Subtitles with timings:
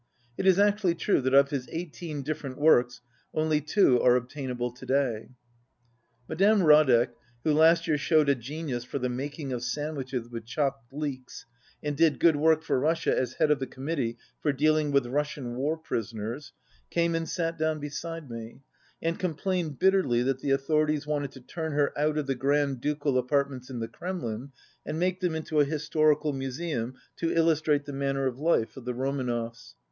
[0.35, 3.01] It is actually true that of his eighteen different works,
[3.35, 5.29] only two are obtainable to day.
[6.27, 7.09] Madame Radek,
[7.43, 11.45] who last year showed a genius for the making of sandwiches with chopped leeks,
[11.83, 15.05] and did good work for Russia as head of the Com mittee for dealing with
[15.05, 16.51] Russian war prisoners,
[16.89, 18.61] came and sat down beside me,
[19.03, 23.19] and complained bitterly that the authorities wanted to turn her out of the grand ducal
[23.19, 24.51] apartments in the Kremlin
[24.83, 28.85] and make them into a historical museum to illus trate the manner of life of
[28.85, 29.75] the Romanovs.